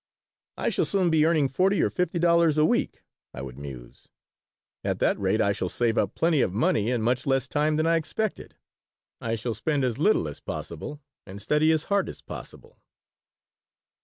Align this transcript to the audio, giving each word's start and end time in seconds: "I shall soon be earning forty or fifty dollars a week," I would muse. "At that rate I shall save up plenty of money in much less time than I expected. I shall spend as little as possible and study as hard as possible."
"I 0.57 0.69
shall 0.69 0.85
soon 0.85 1.11
be 1.11 1.27
earning 1.27 1.47
forty 1.47 1.79
or 1.83 1.91
fifty 1.91 2.17
dollars 2.17 2.57
a 2.57 2.65
week," 2.65 3.03
I 3.35 3.43
would 3.43 3.59
muse. 3.59 4.07
"At 4.83 4.97
that 4.97 5.19
rate 5.19 5.39
I 5.41 5.51
shall 5.51 5.69
save 5.69 5.95
up 5.95 6.15
plenty 6.15 6.41
of 6.41 6.51
money 6.51 6.89
in 6.89 7.03
much 7.03 7.27
less 7.27 7.47
time 7.47 7.75
than 7.75 7.85
I 7.85 7.97
expected. 7.97 8.55
I 9.21 9.35
shall 9.35 9.53
spend 9.53 9.83
as 9.83 9.99
little 9.99 10.27
as 10.27 10.39
possible 10.39 11.01
and 11.27 11.39
study 11.39 11.71
as 11.71 11.83
hard 11.83 12.09
as 12.09 12.19
possible." 12.19 12.79